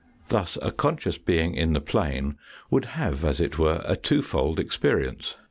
[0.29, 2.35] Thus a conscious being in the plane
[2.71, 5.35] would have, #s it were, a two fold experience.